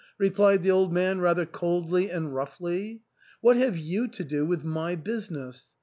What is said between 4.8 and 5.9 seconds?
business